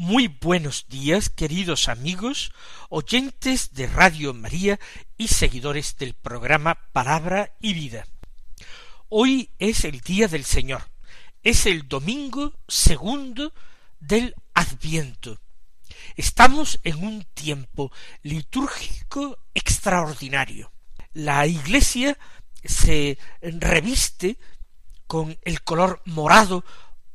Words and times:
Muy 0.00 0.28
buenos 0.28 0.86
días, 0.88 1.28
queridos 1.28 1.88
amigos, 1.88 2.52
oyentes 2.88 3.74
de 3.74 3.88
Radio 3.88 4.32
María 4.32 4.78
y 5.16 5.26
seguidores 5.26 5.96
del 5.96 6.14
programa 6.14 6.76
Palabra 6.92 7.56
y 7.58 7.74
Vida. 7.74 8.06
Hoy 9.08 9.50
es 9.58 9.84
el 9.84 10.00
día 10.00 10.28
del 10.28 10.44
Señor, 10.44 10.88
es 11.42 11.66
el 11.66 11.88
domingo 11.88 12.52
segundo 12.68 13.52
del 13.98 14.36
Adviento. 14.54 15.40
Estamos 16.14 16.78
en 16.84 17.02
un 17.02 17.24
tiempo 17.34 17.90
litúrgico 18.22 19.36
extraordinario. 19.52 20.70
La 21.12 21.44
Iglesia 21.48 22.16
se 22.62 23.18
reviste 23.42 24.38
con 25.08 25.36
el 25.42 25.60
color 25.64 26.02
morado 26.04 26.64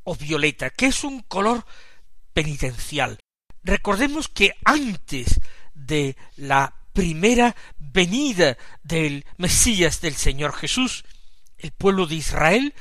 o 0.03 0.15
violeta, 0.17 0.69
que 0.69 0.87
es 0.87 1.05
un 1.05 1.21
color 1.21 1.65
penitencial. 2.33 3.19
Recordemos 3.63 4.27
que 4.27 4.55
antes 4.65 5.39
de 5.73 6.15
la 6.35 6.75
primera 6.93 7.55
venida 7.77 8.57
del 8.83 9.25
Mesías 9.37 10.01
del 10.01 10.15
Señor 10.15 10.53
Jesús, 10.53 11.05
el 11.57 11.71
pueblo 11.71 12.05
de 12.05 12.15
Israel 12.15 12.73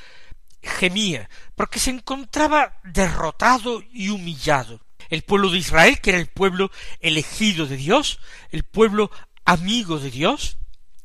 gemía, 0.63 1.29
porque 1.55 1.79
se 1.79 1.91
encontraba 1.91 2.79
derrotado 2.85 3.83
y 3.93 4.09
humillado. 4.11 4.81
El 5.09 5.23
pueblo 5.23 5.51
de 5.51 5.59
Israel, 5.59 6.01
que 6.01 6.11
era 6.11 6.19
el 6.19 6.29
pueblo 6.29 6.71
elegido 7.01 7.67
de 7.67 7.77
Dios, 7.77 8.21
el 8.51 8.63
pueblo 8.63 9.11
amigo 9.45 9.99
de 9.99 10.11
Dios, 10.11 10.57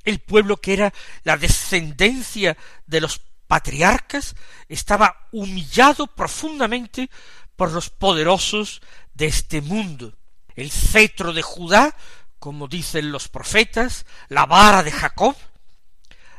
el 0.03 0.19
pueblo 0.19 0.57
que 0.57 0.73
era 0.73 0.93
la 1.23 1.37
descendencia 1.37 2.57
de 2.85 3.01
los 3.01 3.21
patriarcas, 3.47 4.35
estaba 4.69 5.27
humillado 5.31 6.07
profundamente 6.07 7.09
por 7.57 7.73
los 7.73 7.89
poderosos 7.89 8.81
de 9.13 9.25
este 9.25 9.61
mundo. 9.61 10.13
El 10.55 10.71
cetro 10.71 11.33
de 11.33 11.41
Judá, 11.41 11.93
como 12.39 12.69
dicen 12.69 13.11
los 13.11 13.27
profetas, 13.27 14.05
la 14.29 14.45
vara 14.45 14.83
de 14.83 14.91
Jacob, 14.91 15.35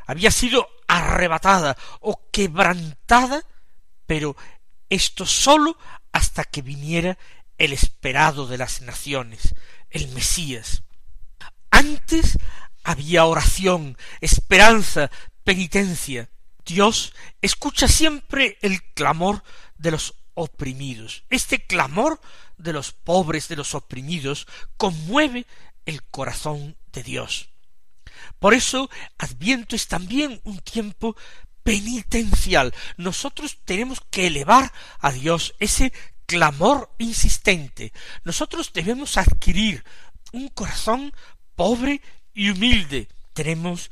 había 0.07 0.31
sido 0.31 0.67
arrebatada 0.87 1.77
o 1.99 2.29
quebrantada, 2.31 3.45
pero 4.07 4.35
esto 4.89 5.27
sólo 5.27 5.77
hasta 6.11 6.45
que 6.45 6.63
viniera 6.63 7.19
el 7.59 7.73
esperado 7.73 8.47
de 8.47 8.57
las 8.57 8.81
naciones, 8.81 9.53
el 9.91 10.07
Mesías. 10.09 10.83
Antes 11.69 12.37
había 12.83 13.25
oración, 13.25 13.97
esperanza, 14.21 15.11
penitencia. 15.43 16.29
Dios 16.65 17.13
escucha 17.41 17.87
siempre 17.87 18.57
el 18.61 18.81
clamor 18.93 19.43
de 19.77 19.91
los 19.91 20.15
oprimidos. 20.33 21.23
Este 21.29 21.65
clamor 21.65 22.19
de 22.57 22.73
los 22.73 22.91
pobres, 22.91 23.47
de 23.47 23.55
los 23.55 23.75
oprimidos, 23.75 24.47
conmueve 24.77 25.45
el 25.85 26.03
corazón 26.03 26.77
de 26.91 27.03
Dios. 27.03 27.49
Por 28.39 28.53
eso 28.53 28.89
Adviento 29.17 29.75
es 29.75 29.87
también 29.87 30.41
un 30.43 30.59
tiempo 30.59 31.15
penitencial. 31.63 32.73
Nosotros 32.97 33.59
tenemos 33.65 34.01
que 34.09 34.27
elevar 34.27 34.71
a 34.99 35.11
Dios 35.11 35.55
ese 35.59 35.93
clamor 36.25 36.93
insistente. 36.97 37.91
Nosotros 38.23 38.71
debemos 38.73 39.17
adquirir 39.17 39.83
un 40.31 40.47
corazón 40.49 41.13
pobre 41.55 42.01
y 42.33 42.51
humilde. 42.51 43.07
Tenemos 43.33 43.89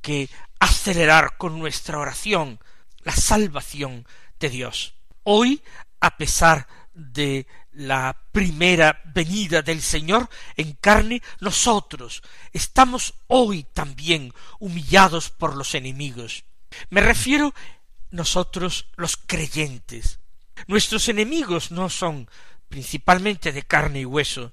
que 0.00 0.28
acelerar 0.58 1.36
con 1.36 1.58
nuestra 1.58 1.98
oración 1.98 2.60
la 3.02 3.12
salvación 3.12 4.06
de 4.38 4.50
Dios. 4.50 4.94
Hoy, 5.32 5.62
a 6.00 6.16
pesar 6.16 6.66
de 6.92 7.46
la 7.70 8.20
primera 8.32 9.00
venida 9.14 9.62
del 9.62 9.80
Señor 9.80 10.28
en 10.56 10.72
carne, 10.72 11.22
nosotros 11.38 12.20
estamos 12.52 13.14
hoy 13.28 13.62
también 13.62 14.34
humillados 14.58 15.30
por 15.30 15.54
los 15.54 15.76
enemigos. 15.76 16.42
Me 16.88 17.00
refiero 17.00 17.54
nosotros 18.10 18.88
los 18.96 19.16
creyentes. 19.16 20.18
Nuestros 20.66 21.08
enemigos 21.08 21.70
no 21.70 21.90
son 21.90 22.28
principalmente 22.68 23.52
de 23.52 23.62
carne 23.62 24.00
y 24.00 24.04
hueso. 24.04 24.52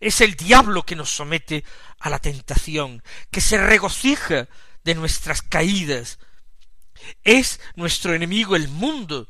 Es 0.00 0.20
el 0.22 0.34
diablo 0.34 0.82
que 0.82 0.96
nos 0.96 1.10
somete 1.10 1.62
a 2.00 2.10
la 2.10 2.18
tentación, 2.18 3.04
que 3.30 3.40
se 3.40 3.58
regocija 3.58 4.48
de 4.82 4.96
nuestras 4.96 5.40
caídas. 5.40 6.18
Es 7.22 7.60
nuestro 7.76 8.12
enemigo 8.12 8.56
el 8.56 8.66
mundo, 8.66 9.28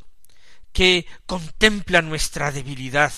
que 0.72 1.06
contempla 1.26 2.02
nuestra 2.02 2.52
debilidad 2.52 3.12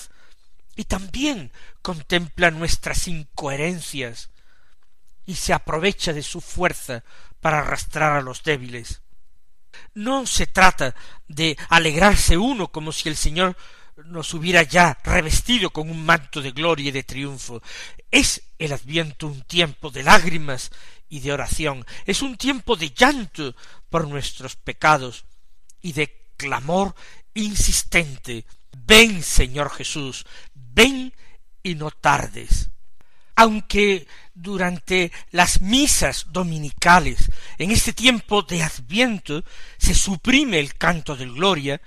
y 0.75 0.85
también 0.85 1.51
contempla 1.81 2.51
nuestras 2.51 3.07
incoherencias 3.07 4.29
y 5.25 5.35
se 5.35 5.53
aprovecha 5.53 6.13
de 6.13 6.23
su 6.23 6.41
fuerza 6.41 7.03
para 7.39 7.59
arrastrar 7.59 8.13
a 8.13 8.21
los 8.21 8.43
débiles. 8.43 9.01
No 9.93 10.25
se 10.25 10.47
trata 10.47 10.95
de 11.27 11.57
alegrarse 11.69 12.37
uno 12.37 12.71
como 12.71 12.91
si 12.91 13.09
el 13.09 13.15
Señor 13.15 13.55
nos 14.05 14.33
hubiera 14.33 14.63
ya 14.63 14.97
revestido 15.03 15.69
con 15.69 15.89
un 15.89 16.03
manto 16.05 16.41
de 16.41 16.51
gloria 16.51 16.89
y 16.89 16.91
de 16.91 17.03
triunfo. 17.03 17.61
Es 18.09 18.41
el 18.57 18.73
adviento 18.73 19.27
un 19.27 19.43
tiempo 19.43 19.91
de 19.91 20.03
lágrimas 20.03 20.71
y 21.09 21.19
de 21.19 21.31
oración, 21.31 21.85
es 22.05 22.23
un 22.23 22.37
tiempo 22.37 22.75
de 22.75 22.89
llanto 22.89 23.55
por 23.89 24.07
nuestros 24.07 24.55
pecados 24.55 25.25
y 25.81 25.93
de 25.93 26.23
clamor 26.37 26.95
insistente 27.33 28.45
Ven, 28.85 29.23
Señor 29.23 29.69
Jesús, 29.71 30.25
ven 30.53 31.13
y 31.61 31.75
no 31.75 31.91
tardes. 31.91 32.69
Aunque 33.35 34.07
durante 34.33 35.11
las 35.31 35.61
misas 35.61 36.27
dominicales, 36.29 37.31
en 37.57 37.71
este 37.71 37.93
tiempo 37.93 38.43
de 38.43 38.61
Adviento, 38.61 39.43
se 39.77 39.93
suprime 39.93 40.59
el 40.59 40.75
canto 40.75 41.15
del 41.15 41.33
Gloria, 41.33 41.81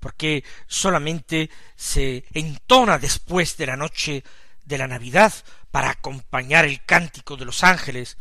porque 0.00 0.44
solamente 0.66 1.50
se 1.76 2.24
entona 2.32 2.98
después 2.98 3.56
de 3.56 3.66
la 3.66 3.76
noche 3.76 4.24
de 4.64 4.78
la 4.78 4.86
Navidad 4.86 5.32
para 5.70 5.90
acompañar 5.90 6.64
el 6.64 6.84
cántico 6.84 7.36
de 7.36 7.44
los 7.44 7.62
ángeles, 7.64 8.16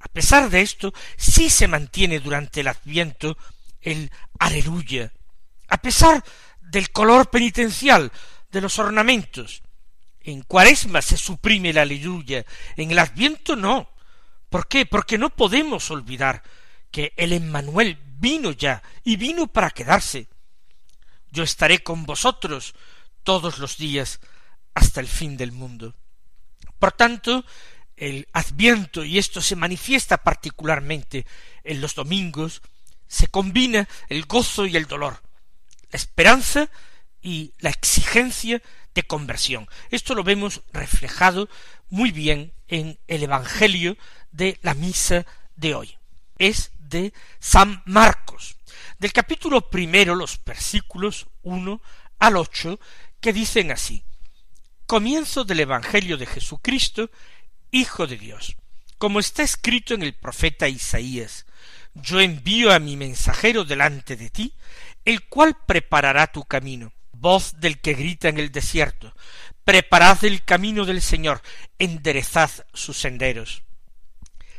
a 0.00 0.08
pesar 0.08 0.48
de 0.48 0.62
esto, 0.62 0.94
sí 1.16 1.50
se 1.50 1.68
mantiene 1.68 2.20
durante 2.20 2.60
el 2.60 2.68
Adviento 2.68 3.36
el 3.82 4.10
aleluya, 4.38 5.12
a 5.70 5.78
pesar 5.78 6.22
del 6.60 6.90
color 6.90 7.30
penitencial 7.30 8.12
de 8.50 8.60
los 8.60 8.78
ornamentos. 8.78 9.62
En 10.20 10.42
Cuaresma 10.42 11.00
se 11.00 11.16
suprime 11.16 11.72
la 11.72 11.82
aleluya, 11.82 12.44
en 12.76 12.90
el 12.90 12.98
Adviento 12.98 13.56
no. 13.56 13.90
¿Por 14.50 14.68
qué? 14.68 14.84
Porque 14.84 15.16
no 15.16 15.30
podemos 15.30 15.90
olvidar 15.90 16.42
que 16.90 17.12
el 17.16 17.32
Emmanuel 17.32 17.98
vino 18.18 18.50
ya 18.50 18.82
y 19.04 19.16
vino 19.16 19.46
para 19.46 19.70
quedarse. 19.70 20.28
Yo 21.30 21.44
estaré 21.44 21.82
con 21.82 22.04
vosotros 22.04 22.74
todos 23.22 23.58
los 23.58 23.78
días 23.78 24.20
hasta 24.74 25.00
el 25.00 25.06
fin 25.06 25.36
del 25.36 25.52
mundo. 25.52 25.94
Por 26.78 26.92
tanto, 26.92 27.44
el 27.96 28.28
Adviento, 28.32 29.04
y 29.04 29.18
esto 29.18 29.40
se 29.40 29.56
manifiesta 29.56 30.18
particularmente 30.18 31.26
en 31.62 31.80
los 31.80 31.94
domingos, 31.94 32.62
se 33.06 33.28
combina 33.28 33.88
el 34.08 34.24
gozo 34.24 34.66
y 34.66 34.76
el 34.76 34.86
dolor, 34.86 35.20
la 35.90 35.96
esperanza 35.96 36.68
y 37.22 37.52
la 37.58 37.70
exigencia 37.70 38.62
de 38.94 39.02
conversión. 39.02 39.68
Esto 39.90 40.14
lo 40.14 40.24
vemos 40.24 40.62
reflejado 40.72 41.48
muy 41.88 42.10
bien 42.10 42.52
en 42.68 42.98
el 43.08 43.22
Evangelio 43.22 43.96
de 44.32 44.58
la 44.62 44.74
misa 44.74 45.26
de 45.56 45.74
hoy. 45.74 45.98
Es 46.38 46.72
de 46.78 47.12
San 47.38 47.82
Marcos, 47.84 48.56
del 48.98 49.12
capítulo 49.12 49.70
primero, 49.70 50.14
los 50.14 50.42
versículos 50.44 51.26
uno 51.42 51.82
al 52.18 52.36
ocho, 52.36 52.80
que 53.20 53.32
dicen 53.32 53.70
así 53.70 54.02
Comienzo 54.86 55.44
del 55.44 55.60
Evangelio 55.60 56.16
de 56.16 56.26
Jesucristo, 56.26 57.10
Hijo 57.70 58.08
de 58.08 58.16
Dios, 58.16 58.56
como 58.98 59.20
está 59.20 59.44
escrito 59.44 59.94
en 59.94 60.02
el 60.02 60.14
profeta 60.14 60.68
Isaías, 60.68 61.46
yo 61.94 62.20
envío 62.20 62.72
a 62.72 62.80
mi 62.80 62.96
mensajero 62.96 63.64
delante 63.64 64.16
de 64.16 64.30
ti, 64.30 64.54
el 65.10 65.28
cual 65.28 65.56
preparará 65.66 66.28
tu 66.28 66.44
camino, 66.44 66.92
voz 67.12 67.60
del 67.60 67.80
que 67.80 67.94
grita 67.94 68.28
en 68.28 68.38
el 68.38 68.50
desierto, 68.50 69.14
preparad 69.64 70.24
el 70.24 70.44
camino 70.44 70.84
del 70.84 71.02
Señor, 71.02 71.42
enderezad 71.78 72.50
sus 72.72 72.96
senderos. 72.96 73.62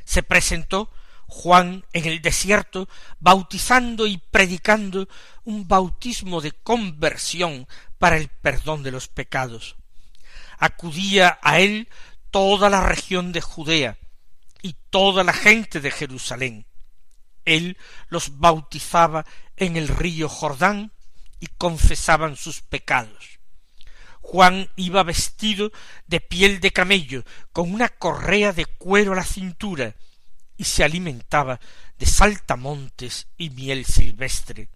Se 0.03 0.23
presentó 0.23 0.91
Juan 1.27 1.85
en 1.93 2.05
el 2.05 2.21
desierto, 2.21 2.89
bautizando 3.19 4.05
y 4.05 4.17
predicando 4.17 5.07
un 5.45 5.67
bautismo 5.67 6.41
de 6.41 6.51
conversión 6.51 7.67
para 7.97 8.17
el 8.17 8.27
perdón 8.27 8.83
de 8.83 8.91
los 8.91 9.07
pecados. 9.07 9.77
Acudía 10.57 11.39
a 11.41 11.59
él 11.59 11.87
toda 12.29 12.69
la 12.69 12.85
región 12.85 13.31
de 13.31 13.39
Judea 13.39 13.97
y 14.61 14.75
toda 14.89 15.23
la 15.23 15.33
gente 15.33 15.79
de 15.79 15.91
Jerusalén. 15.91 16.65
Él 17.45 17.77
los 18.09 18.39
bautizaba 18.39 19.25
en 19.57 19.77
el 19.77 19.87
río 19.87 20.29
Jordán 20.29 20.91
y 21.39 21.47
confesaban 21.47 22.35
sus 22.35 22.61
pecados. 22.61 23.39
Juan 24.21 24.69
iba 24.75 25.03
vestido 25.03 25.71
de 26.07 26.21
piel 26.21 26.59
de 26.59 26.71
camello, 26.71 27.23
con 27.51 27.73
una 27.73 27.89
correa 27.89 28.53
de 28.53 28.65
cuero 28.65 29.13
a 29.13 29.15
la 29.15 29.23
cintura, 29.23 29.95
y 30.55 30.63
se 30.63 30.83
alimentaba 30.83 31.59
de 31.97 32.05
saltamontes 32.05 33.27
y 33.37 33.49
miel 33.49 33.85
silvestre. 33.85 34.69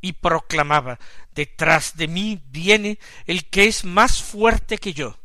Y 0.00 0.14
proclamaba 0.14 0.98
Detrás 1.32 1.96
de 1.96 2.08
mí 2.08 2.42
viene 2.46 2.98
el 3.26 3.48
que 3.48 3.66
es 3.66 3.84
más 3.84 4.22
fuerte 4.22 4.78
que 4.78 4.92
yo, 4.92 5.18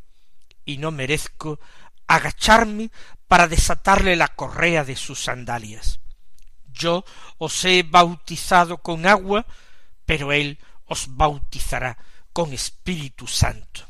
y 0.63 0.77
no 0.77 0.91
merezco 0.91 1.59
agacharme 2.05 2.91
para 3.27 3.47
desatarle 3.47 4.15
la 4.15 4.27
correa 4.27 4.83
de 4.83 4.95
sus 4.95 5.23
sandalias. 5.23 6.00
Yo 6.73 7.05
os 7.37 7.65
he 7.65 7.83
bautizado 7.83 8.77
con 8.77 9.05
agua, 9.05 9.45
pero 10.05 10.31
él 10.31 10.59
os 10.85 11.15
bautizará 11.15 11.97
con 12.33 12.53
Espíritu 12.53 13.27
Santo. 13.27 13.87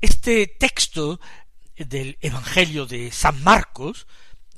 Este 0.00 0.46
texto 0.46 1.20
del 1.76 2.18
Evangelio 2.20 2.86
de 2.86 3.10
San 3.12 3.42
Marcos, 3.42 4.06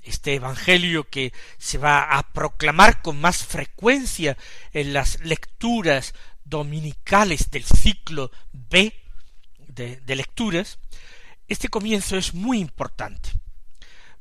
este 0.02 0.34
Evangelio 0.34 1.08
que 1.08 1.32
se 1.58 1.78
va 1.78 2.16
a 2.16 2.32
proclamar 2.32 3.02
con 3.02 3.20
más 3.20 3.44
frecuencia 3.44 4.36
en 4.72 4.92
las 4.92 5.20
lecturas 5.20 6.14
dominicales 6.44 7.50
del 7.50 7.64
ciclo 7.64 8.30
B 8.52 8.92
de, 9.68 10.16
lecturas, 10.16 10.78
este 11.48 11.68
comienzo 11.68 12.16
es 12.16 12.34
muy 12.34 12.58
importante, 12.58 13.30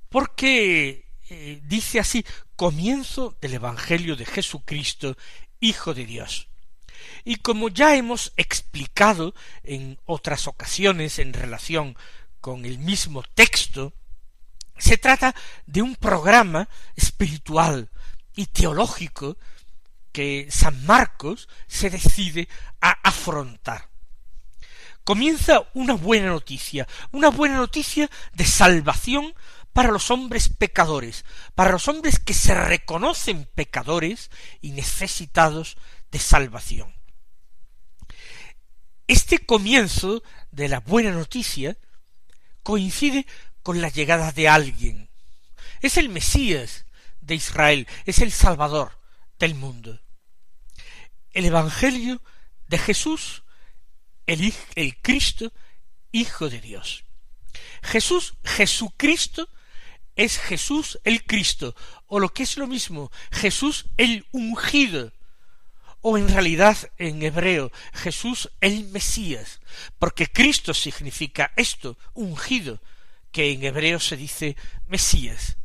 porque 0.09 1.05
eh, 1.33 1.61
dice 1.63 1.99
así, 1.99 2.25
comienzo 2.55 3.35
del 3.41 3.55
Evangelio 3.55 4.15
de 4.15 4.25
Jesucristo, 4.25 5.17
Hijo 5.59 5.93
de 5.93 6.05
Dios. 6.05 6.47
Y 7.23 7.37
como 7.37 7.69
ya 7.69 7.95
hemos 7.95 8.33
explicado 8.37 9.33
en 9.63 9.99
otras 10.05 10.47
ocasiones 10.47 11.19
en 11.19 11.33
relación 11.33 11.97
con 12.39 12.65
el 12.65 12.77
mismo 12.77 13.23
texto, 13.33 13.93
se 14.77 14.97
trata 14.97 15.33
de 15.65 15.81
un 15.81 15.95
programa 15.95 16.69
espiritual 16.95 17.89
y 18.35 18.47
teológico 18.47 19.37
que 20.11 20.47
San 20.51 20.85
Marcos 20.85 21.49
se 21.67 21.89
decide 21.89 22.47
a 22.81 22.91
afrontar. 22.91 23.89
Comienza 25.03 25.63
una 25.73 25.95
buena 25.95 26.27
noticia, 26.27 26.87
una 27.11 27.29
buena 27.29 27.57
noticia 27.57 28.09
de 28.33 28.45
salvación 28.45 29.33
para 29.73 29.91
los 29.91 30.11
hombres 30.11 30.49
pecadores, 30.49 31.25
para 31.55 31.71
los 31.71 31.87
hombres 31.87 32.19
que 32.19 32.33
se 32.33 32.53
reconocen 32.53 33.49
pecadores 33.55 34.29
y 34.61 34.71
necesitados 34.71 35.77
de 36.11 36.19
salvación. 36.19 36.93
Este 39.07 39.39
comienzo 39.39 40.23
de 40.51 40.69
la 40.69 40.79
buena 40.79 41.11
noticia 41.11 41.77
coincide 42.61 43.25
con 43.61 43.81
la 43.81 43.89
llegada 43.89 44.31
de 44.31 44.47
alguien. 44.47 45.09
Es 45.81 45.97
el 45.97 46.09
Mesías 46.09 46.85
de 47.19 47.35
Israel, 47.35 47.87
es 48.05 48.19
el 48.19 48.31
Salvador 48.31 48.99
del 49.39 49.55
mundo. 49.55 49.99
El 51.31 51.45
Evangelio 51.45 52.21
de 52.67 52.77
Jesús, 52.77 53.43
el, 54.25 54.53
Cristo, 55.01 55.51
Hijo 56.11 56.49
de 56.49 56.61
Dios. 56.61 57.05
Jesús, 57.81 58.35
Jesucristo, 58.43 59.49
es 60.15 60.37
Jesús 60.37 60.99
el 61.03 61.25
Cristo, 61.25 61.75
o 62.07 62.19
lo 62.19 62.33
que 62.33 62.43
es 62.43 62.57
lo 62.57 62.67
mismo, 62.67 63.11
Jesús 63.31 63.85
el 63.97 64.25
ungido, 64.31 65.11
o 66.01 66.17
en 66.17 66.27
realidad 66.27 66.77
en 66.97 67.23
hebreo 67.23 67.71
Jesús 67.93 68.51
el 68.61 68.89
Mesías, 68.89 69.61
porque 69.99 70.27
Cristo 70.27 70.73
significa 70.73 71.53
esto, 71.55 71.97
ungido, 72.13 72.81
que 73.31 73.51
en 73.51 73.63
hebreo 73.63 73.99
se 73.99 74.17
dice 74.17 74.55
Mesías. 74.85 75.57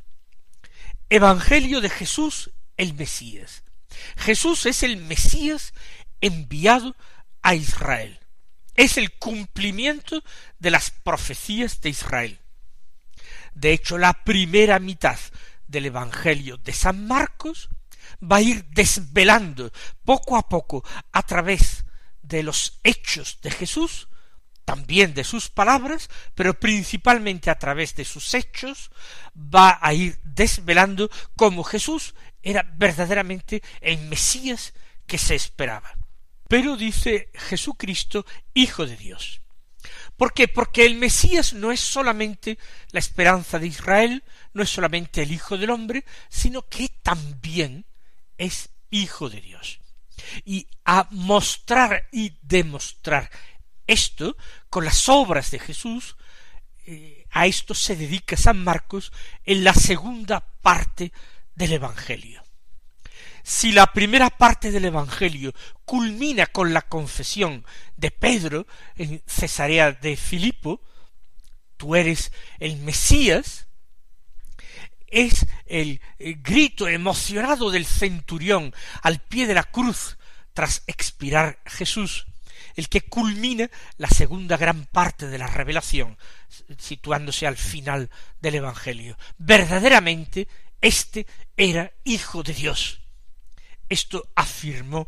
Evangelio 1.11 1.81
de 1.81 1.91
Jesús 1.91 2.51
el 2.77 2.95
Mesías. 2.95 3.65
Jesús 4.17 4.67
es 4.67 4.83
el 4.83 4.97
Mesías 4.97 5.75
enviado 6.21 6.97
a 7.43 7.55
Israel. 7.55 8.19
Es 8.75 8.97
el 8.97 9.13
cumplimiento 9.19 10.23
de 10.59 10.71
las 10.71 10.91
profecías 10.91 11.81
de 11.81 11.91
Israel. 11.91 12.39
De 13.59 13.73
hecho, 13.73 13.99
la 13.99 14.13
primera 14.13 14.79
mitad 14.79 15.19
del 15.67 15.87
Evangelio 15.87 16.59
de 16.59 16.73
San 16.73 17.09
Marcos 17.09 17.69
va 18.23 18.37
a 18.37 18.41
ir 18.41 18.65
desvelando 18.67 19.73
poco 20.05 20.37
a 20.37 20.49
poco 20.49 20.85
a 21.11 21.23
través 21.25 21.85
de 22.23 22.45
los 22.45 22.79
hechos 22.85 23.41
de 23.43 23.51
Jesús, 23.51 24.07
también 24.65 25.13
de 25.13 25.25
sus 25.25 25.49
palabras, 25.49 26.09
pero 26.37 26.55
principalmente 26.55 27.51
a 27.51 27.59
través 27.59 27.97
de 27.97 28.05
sus 28.05 28.33
hechos, 28.35 28.93
va 29.35 29.81
a 29.83 29.93
ir 29.93 30.21
desvelando 30.23 31.11
cómo 31.35 31.65
Jesús 31.65 32.15
era 32.41 32.63
verdaderamente 32.77 33.61
el 33.81 33.99
Mesías 34.07 34.73
que 35.09 35.19
se 35.19 35.35
esperaba. 35.35 35.97
Pero 36.49 36.77
dice 36.77 37.33
Jesucristo, 37.35 38.25
Hijo 38.55 38.87
de 38.87 38.97
Dios. 38.97 39.41
¿Por 40.19 40.35
qué? 40.35 40.49
Porque 40.49 40.85
el 40.85 40.97
Mesías 40.97 41.53
no 41.53 41.71
es 41.71 41.79
solamente 41.79 42.59
la 42.91 42.99
esperanza 42.99 43.61
de 43.61 43.69
Israel, 43.69 44.25
no 44.53 44.65
es 44.65 44.69
solamente 44.69 45.23
el 45.23 45.31
Hijo 45.31 45.57
del 45.57 45.71
hombre, 45.71 46.05
sino 46.29 46.69
que 46.69 46.91
también 47.03 47.87
es 48.37 48.71
hijo 48.91 49.31
de 49.31 49.41
Dios. 49.41 49.79
Y 50.45 50.67
a 50.85 51.07
mostrar 51.13 52.09
y 52.11 52.33
demostrar 52.43 53.31
esto 53.87 54.37
con 54.69 54.85
las 54.85 55.09
obras 55.09 55.53
de 55.53 55.61
Jesús, 55.61 56.17
eh, 56.85 57.25
a 57.31 57.47
esto 57.47 57.73
se 57.73 57.95
dedica 57.95 58.37
San 58.37 58.63
Marcos 58.65 59.13
en 59.45 59.63
la 59.63 59.73
segunda 59.73 60.41
parte 60.41 61.13
del 61.55 61.75
Evangelio. 61.75 62.43
Si 63.43 63.73
la 63.73 63.87
primera 63.87 64.31
parte 64.31 64.71
del 64.71 64.85
Evangelio 64.85 65.53
culmina 65.85 66.47
con 66.47 66.73
la 66.73 66.83
confesión 66.83 67.65
de 67.97 68.11
Pedro 68.11 68.67
en 68.97 69.23
Cesarea 69.27 69.93
de 69.93 70.17
Filipo, 70.17 70.81
tú 71.77 71.97
eres 71.97 72.33
el 72.59 72.77
Mesías, 72.77 73.69
es 75.07 75.47
el, 75.67 76.01
grito 76.19 76.87
emocionado 76.89 77.71
del 77.71 77.87
centurión 77.87 78.75
al 79.03 79.21
pie 79.21 79.47
de 79.47 79.55
la 79.55 79.65
cruz 79.65 80.19
tras 80.53 80.83
expirar 80.87 81.61
Jesús, 81.65 82.27
el 82.75 82.89
que 82.89 83.03
culmina 83.03 83.71
la 83.97 84.09
segunda 84.09 84.57
gran 84.57 84.85
parte 84.85 85.29
de 85.29 85.39
la 85.39 85.47
revelación, 85.47 86.19
situándose 86.79 87.47
al 87.47 87.57
final 87.57 88.11
del 88.41 88.57
Evangelio. 88.57 89.17
Verdaderamente, 89.39 90.49
éste 90.81 91.27
era 91.57 91.93
hijo 92.05 92.43
de 92.43 92.53
Dios. 92.55 93.01
Esto 93.89 94.31
afirmó 94.35 95.07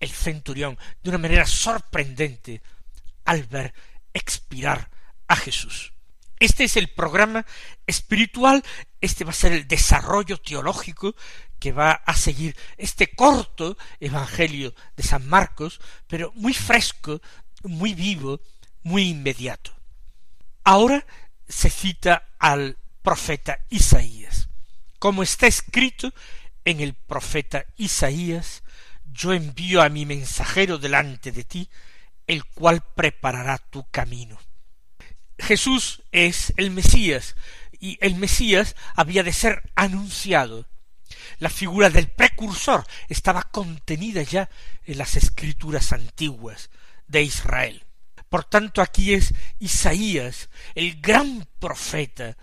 el 0.00 0.10
centurión 0.10 0.78
de 1.02 1.10
una 1.10 1.18
manera 1.18 1.46
sorprendente 1.46 2.62
al 3.24 3.44
ver 3.44 3.72
expirar 4.12 4.90
a 5.28 5.36
Jesús. 5.36 5.92
Este 6.38 6.64
es 6.64 6.76
el 6.76 6.88
programa 6.88 7.46
espiritual, 7.86 8.64
este 9.00 9.24
va 9.24 9.30
a 9.30 9.34
ser 9.34 9.52
el 9.52 9.68
desarrollo 9.68 10.38
teológico 10.38 11.14
que 11.60 11.70
va 11.70 11.92
a 11.92 12.16
seguir 12.16 12.56
este 12.76 13.14
corto 13.14 13.76
Evangelio 14.00 14.74
de 14.96 15.04
San 15.04 15.28
Marcos, 15.28 15.80
pero 16.08 16.32
muy 16.34 16.52
fresco, 16.52 17.22
muy 17.62 17.94
vivo, 17.94 18.40
muy 18.82 19.10
inmediato. 19.10 19.70
Ahora 20.64 21.06
se 21.48 21.70
cita 21.70 22.30
al 22.40 22.76
profeta 23.02 23.60
Isaías. 23.70 24.48
Como 24.98 25.22
está 25.22 25.46
escrito 25.46 26.12
en 26.64 26.80
el 26.80 26.94
profeta 26.94 27.66
Isaías, 27.76 28.62
yo 29.04 29.32
envío 29.32 29.82
a 29.82 29.88
mi 29.88 30.06
mensajero 30.06 30.78
delante 30.78 31.32
de 31.32 31.44
ti, 31.44 31.68
el 32.26 32.44
cual 32.44 32.82
preparará 32.94 33.58
tu 33.58 33.88
camino. 33.90 34.38
Jesús 35.38 36.02
es 36.12 36.52
el 36.56 36.70
Mesías, 36.70 37.36
y 37.78 37.98
el 38.00 38.14
Mesías 38.14 38.76
había 38.94 39.22
de 39.22 39.32
ser 39.32 39.70
anunciado. 39.74 40.68
La 41.38 41.50
figura 41.50 41.90
del 41.90 42.08
precursor 42.08 42.86
estaba 43.08 43.42
contenida 43.42 44.22
ya 44.22 44.48
en 44.84 44.98
las 44.98 45.16
escrituras 45.16 45.92
antiguas 45.92 46.70
de 47.08 47.22
Israel. 47.22 47.84
Por 48.28 48.44
tanto, 48.44 48.80
aquí 48.80 49.12
es 49.12 49.34
Isaías, 49.58 50.48
el 50.74 51.00
gran 51.00 51.46
profeta, 51.58 52.36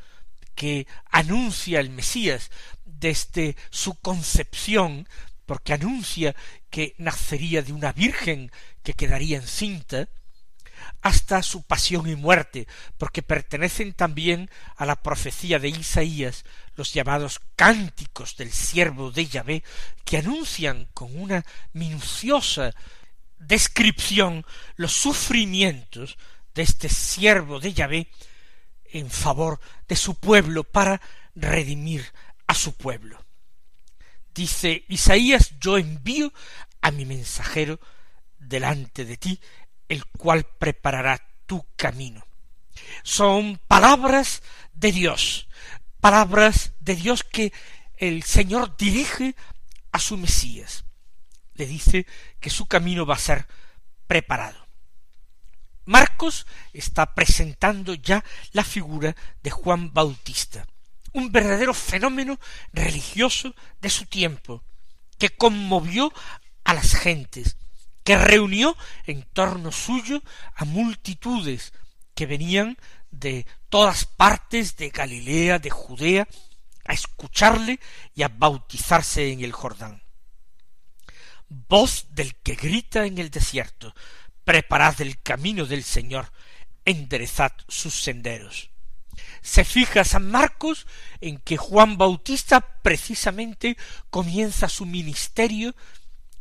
que 0.56 0.88
anuncia 1.10 1.80
el 1.80 1.90
Mesías 1.90 2.52
desde 3.00 3.56
su 3.70 3.96
concepción, 3.96 5.08
porque 5.46 5.74
anuncia 5.74 6.36
que 6.70 6.96
nacería 6.98 7.62
de 7.62 7.74
una 7.74 7.92
virgen 7.92 8.52
que 8.84 8.94
quedaría 8.94 9.38
encinta, 9.38 10.08
hasta 11.02 11.44
su 11.44 11.64
pasión 11.64 12.10
y 12.10 12.16
muerte, 12.16 12.68
porque 12.98 13.22
pertenecen 13.22 13.94
también 13.94 14.50
a 14.76 14.86
la 14.86 15.02
profecía 15.02 15.60
de 15.60 15.70
Isaías 15.70 16.46
los 16.76 16.94
llamados 16.94 17.42
cánticos 17.56 18.38
del 18.38 18.52
siervo 18.52 19.12
de 19.12 19.26
Yahvé, 19.28 19.64
que 20.06 20.18
anuncian 20.18 20.88
con 20.94 21.20
una 21.20 21.46
minuciosa 21.74 22.74
descripción 23.38 24.46
los 24.76 24.94
sufrimientos 24.94 26.18
de 26.54 26.64
este 26.64 26.90
siervo 26.90 27.60
de 27.60 27.74
Yahvé 27.74 28.08
en 28.92 29.10
favor 29.10 29.60
de 29.88 29.96
su 29.96 30.16
pueblo 30.16 30.64
para 30.64 31.02
redimir 31.36 32.06
a 32.50 32.56
su 32.56 32.74
pueblo. 32.74 33.24
Dice 34.34 34.84
Isaías, 34.88 35.54
yo 35.60 35.78
envío 35.78 36.34
a 36.82 36.90
mi 36.90 37.06
mensajero 37.06 37.80
delante 38.40 39.06
de 39.06 39.18
ti, 39.18 39.40
el 39.88 40.04
cual 40.08 40.48
preparará 40.58 41.24
tu 41.46 41.64
camino. 41.76 42.26
Son 43.04 43.62
palabras 43.68 44.42
de 44.74 44.92
Dios, 44.92 45.48
palabras 46.02 46.74
de 46.80 46.96
Dios 46.96 47.24
que 47.24 47.54
el 47.98 48.24
Señor 48.24 48.76
dirige 48.78 49.36
a 49.92 50.00
su 50.00 50.18
Mesías. 50.18 50.86
Le 51.54 51.68
dice 51.68 52.08
que 52.40 52.50
su 52.50 52.66
camino 52.66 53.06
va 53.06 53.14
a 53.14 53.20
ser 53.20 53.46
preparado. 54.08 54.66
Marcos 55.86 56.48
está 56.74 57.14
presentando 57.14 57.94
ya 57.94 58.26
la 58.54 58.64
figura 58.64 59.16
de 59.44 59.52
Juan 59.52 59.94
Bautista, 59.94 60.66
un 61.14 61.32
verdadero 61.32 61.74
fenómeno 61.74 62.40
religioso 62.74 63.56
de 63.82 63.90
su 63.90 64.06
tiempo, 64.06 64.64
que 65.18 65.30
conmovió 65.30 66.14
a 66.64 66.74
las 66.74 66.96
gentes, 66.96 67.58
que 68.04 68.18
reunió 68.18 68.76
en 69.06 69.24
torno 69.24 69.72
suyo 69.72 70.22
a 70.56 70.66
multitudes 70.66 71.74
que 72.16 72.26
venían 72.26 72.78
de 73.12 73.46
todas 73.70 74.06
partes 74.06 74.76
de 74.78 74.90
Galilea, 74.90 75.60
de 75.60 75.70
Judea, 75.70 76.28
a 76.86 76.94
escucharle 76.94 77.80
y 78.16 78.24
a 78.24 78.28
bautizarse 78.28 79.32
en 79.32 79.42
el 79.42 79.52
Jordán. 79.52 80.02
Voz 81.48 82.08
del 82.12 82.36
que 82.36 82.56
grita 82.56 83.06
en 83.06 83.18
el 83.18 83.30
desierto, 83.30 83.94
preparad 84.44 85.00
el 85.02 85.22
camino 85.22 85.66
del 85.66 85.84
Señor, 85.84 86.32
enderezad 86.86 87.54
sus 87.68 87.94
senderos. 88.02 88.70
Se 89.42 89.64
fija 89.64 90.04
San 90.04 90.30
Marcos 90.30 90.88
en 91.22 91.38
que 91.40 91.58
Juan 91.58 91.98
Bautista 91.98 92.62
precisamente 92.82 93.78
comienza 94.10 94.70
su 94.70 94.86
ministerio 94.86 95.76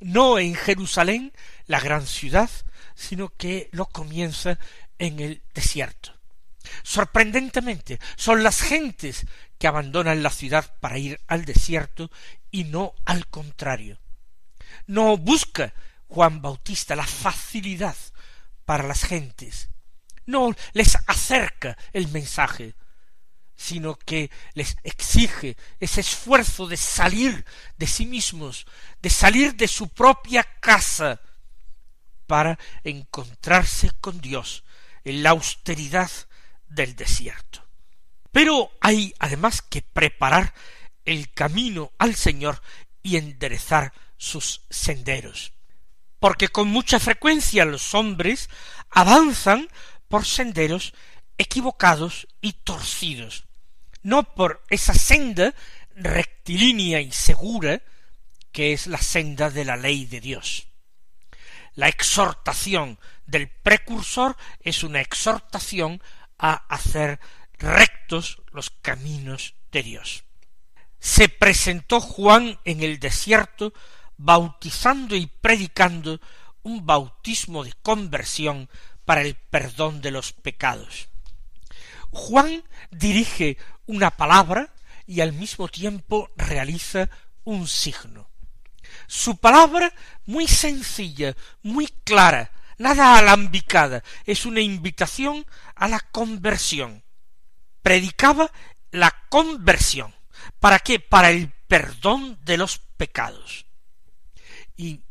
no 0.00 0.38
en 0.38 0.54
Jerusalén, 0.54 1.32
la 1.66 1.80
gran 1.80 2.06
ciudad, 2.06 2.50
sino 2.94 3.30
que 3.30 3.68
lo 3.72 3.86
comienza 3.86 4.58
en 4.98 5.20
el 5.20 5.42
desierto. 5.54 6.14
Sorprendentemente, 6.82 7.98
son 8.16 8.42
las 8.42 8.60
gentes 8.60 9.26
que 9.58 9.66
abandonan 9.66 10.22
la 10.22 10.30
ciudad 10.30 10.76
para 10.80 10.98
ir 10.98 11.20
al 11.26 11.44
desierto 11.44 12.10
y 12.50 12.64
no 12.64 12.94
al 13.04 13.26
contrario. 13.26 13.98
No 14.86 15.16
busca 15.16 15.74
Juan 16.08 16.42
Bautista 16.42 16.94
la 16.94 17.06
facilidad 17.06 17.96
para 18.64 18.86
las 18.86 19.04
gentes, 19.04 19.70
no 20.26 20.54
les 20.74 20.98
acerca 21.06 21.76
el 21.92 22.08
mensaje, 22.08 22.74
sino 23.58 23.96
que 23.96 24.30
les 24.54 24.78
exige 24.84 25.58
ese 25.80 26.00
esfuerzo 26.00 26.66
de 26.66 26.78
salir 26.78 27.44
de 27.76 27.86
sí 27.86 28.06
mismos, 28.06 28.66
de 29.02 29.10
salir 29.10 29.54
de 29.56 29.68
su 29.68 29.90
propia 29.90 30.42
casa, 30.60 31.20
para 32.26 32.58
encontrarse 32.84 33.90
con 34.00 34.20
Dios 34.20 34.64
en 35.04 35.22
la 35.22 35.30
austeridad 35.30 36.10
del 36.68 36.94
desierto. 36.96 37.66
Pero 38.32 38.70
hay 38.80 39.14
además 39.18 39.60
que 39.60 39.82
preparar 39.82 40.54
el 41.04 41.32
camino 41.32 41.92
al 41.98 42.14
Señor 42.14 42.62
y 43.02 43.16
enderezar 43.16 43.92
sus 44.16 44.62
senderos 44.70 45.52
porque 46.18 46.48
con 46.48 46.68
mucha 46.68 46.98
frecuencia 46.98 47.64
los 47.64 47.94
hombres 47.94 48.48
avanzan 48.90 49.68
por 50.08 50.24
senderos 50.24 50.94
equivocados 51.36 52.26
y 52.40 52.54
torcidos, 52.54 53.44
no 54.08 54.22
por 54.22 54.64
esa 54.70 54.94
senda 54.94 55.54
rectilínea 55.94 57.00
y 57.00 57.12
segura 57.12 57.82
que 58.52 58.72
es 58.72 58.86
la 58.86 58.98
senda 58.98 59.50
de 59.50 59.66
la 59.66 59.76
ley 59.76 60.06
de 60.06 60.20
Dios. 60.20 60.68
La 61.74 61.88
exhortación 61.88 62.98
del 63.26 63.48
precursor 63.48 64.36
es 64.60 64.82
una 64.82 65.02
exhortación 65.02 66.02
a 66.38 66.54
hacer 66.74 67.20
rectos 67.58 68.40
los 68.50 68.70
caminos 68.70 69.54
de 69.70 69.82
Dios. 69.82 70.24
Se 70.98 71.28
presentó 71.28 72.00
Juan 72.00 72.58
en 72.64 72.82
el 72.82 72.98
desierto 72.98 73.74
bautizando 74.16 75.16
y 75.16 75.26
predicando 75.26 76.18
un 76.62 76.86
bautismo 76.86 77.62
de 77.62 77.74
conversión 77.82 78.70
para 79.04 79.20
el 79.20 79.34
perdón 79.34 80.00
de 80.00 80.10
los 80.10 80.32
pecados. 80.32 81.08
Juan 82.10 82.64
dirige 82.90 83.58
una 83.88 84.10
palabra 84.10 84.72
y 85.06 85.20
al 85.22 85.32
mismo 85.32 85.66
tiempo 85.66 86.30
realiza 86.36 87.08
un 87.44 87.66
signo. 87.66 88.28
Su 89.06 89.38
palabra 89.38 89.92
muy 90.26 90.46
sencilla, 90.46 91.34
muy 91.62 91.88
clara, 92.04 92.52
nada 92.76 93.18
alambicada, 93.18 94.04
es 94.24 94.46
una 94.46 94.60
invitación 94.60 95.44
a 95.74 95.88
la 95.88 96.00
conversión. 96.00 97.02
Predicaba 97.82 98.52
la 98.90 99.14
conversión. 99.30 100.14
¿Para 100.60 100.78
qué? 100.78 101.00
Para 101.00 101.30
el 101.30 101.50
perdón 101.66 102.38
de 102.44 102.58
los 102.58 102.78
pecados 102.96 103.66
y 104.76 105.02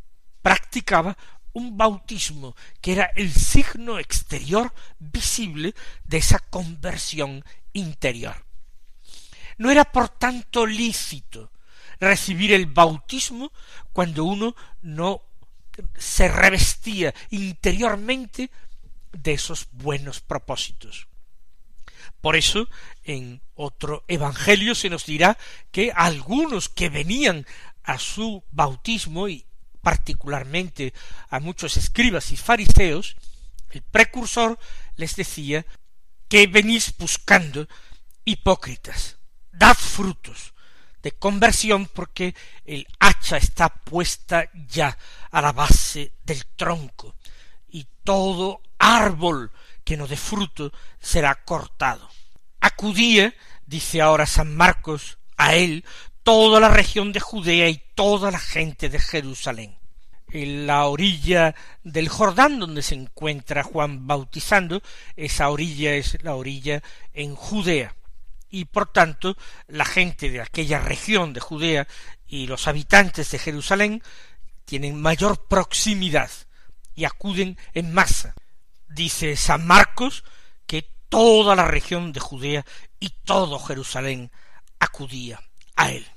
practicaba 0.41 1.17
un 1.53 1.75
bautismo 1.75 2.55
que 2.81 2.93
era 2.93 3.11
el 3.15 3.33
signo 3.33 3.97
exterior 3.99 4.73
visible 4.99 5.73
de 6.03 6.17
esa 6.17 6.39
conversión 6.39 7.43
interior. 7.73 8.46
No 9.57 9.71
era 9.71 9.85
por 9.85 10.09
tanto 10.09 10.65
lícito 10.65 11.51
recibir 11.99 12.53
el 12.53 12.67
bautismo 12.67 13.51
cuando 13.91 14.23
uno 14.23 14.55
no 14.81 15.23
se 15.95 16.27
revestía 16.27 17.13
interiormente 17.29 18.51
de 19.11 19.33
esos 19.33 19.67
buenos 19.71 20.21
propósitos. 20.21 21.07
Por 22.21 22.35
eso, 22.35 22.69
en 23.03 23.41
otro 23.55 24.03
evangelio 24.07 24.75
se 24.75 24.89
nos 24.89 25.05
dirá 25.05 25.37
que 25.71 25.91
algunos 25.95 26.69
que 26.69 26.89
venían 26.89 27.45
a 27.83 27.99
su 27.99 28.43
bautismo 28.51 29.27
y 29.27 29.45
particularmente 29.81 30.93
a 31.29 31.39
muchos 31.39 31.77
escribas 31.77 32.31
y 32.31 32.37
fariseos, 32.37 33.15
el 33.71 33.81
precursor 33.81 34.57
les 34.95 35.15
decía 35.15 35.65
que 36.27 36.47
venís 36.47 36.93
buscando 36.97 37.67
hipócritas, 38.25 39.16
dad 39.57 39.75
frutos 39.75 40.53
de 41.01 41.11
conversión 41.13 41.87
porque 41.87 42.35
el 42.65 42.87
hacha 42.99 43.37
está 43.37 43.69
puesta 43.69 44.49
ya 44.67 44.97
a 45.31 45.41
la 45.41 45.51
base 45.51 46.13
del 46.23 46.45
tronco 46.55 47.15
y 47.69 47.87
todo 48.03 48.61
árbol 48.77 49.51
que 49.83 49.97
no 49.97 50.07
dé 50.07 50.17
fruto 50.17 50.71
será 50.99 51.35
cortado. 51.43 52.09
Acudía, 52.59 53.33
dice 53.65 54.01
ahora 54.01 54.25
San 54.25 54.55
Marcos, 54.55 55.17
a 55.37 55.55
él 55.55 55.85
toda 56.23 56.59
la 56.59 56.69
región 56.69 57.13
de 57.13 57.19
Judea 57.19 57.69
y 57.69 57.81
toda 57.95 58.31
la 58.31 58.39
gente 58.39 58.89
de 58.89 58.99
Jerusalén 58.99 59.77
en 60.31 60.67
la 60.67 60.85
orilla 60.85 61.55
del 61.83 62.09
Jordán 62.09 62.59
donde 62.59 62.81
se 62.81 62.95
encuentra 62.95 63.63
Juan 63.63 64.07
bautizando, 64.07 64.81
esa 65.15 65.49
orilla 65.49 65.93
es 65.93 66.21
la 66.23 66.35
orilla 66.35 66.83
en 67.13 67.35
Judea. 67.35 67.95
Y 68.49 68.65
por 68.65 68.91
tanto, 68.91 69.37
la 69.67 69.85
gente 69.85 70.29
de 70.29 70.41
aquella 70.41 70.79
región 70.79 71.33
de 71.33 71.39
Judea 71.39 71.87
y 72.27 72.47
los 72.47 72.67
habitantes 72.67 73.31
de 73.31 73.39
Jerusalén 73.39 74.01
tienen 74.65 74.99
mayor 74.99 75.47
proximidad 75.47 76.31
y 76.95 77.05
acuden 77.05 77.57
en 77.73 77.93
masa. 77.93 78.33
Dice 78.87 79.35
San 79.35 79.67
Marcos 79.67 80.23
que 80.65 80.89
toda 81.09 81.55
la 81.55 81.65
región 81.67 82.13
de 82.13 82.19
Judea 82.19 82.65
y 82.99 83.09
todo 83.09 83.59
Jerusalén 83.59 84.31
acudía 84.79 85.41
a 85.75 85.91
él 85.91 86.07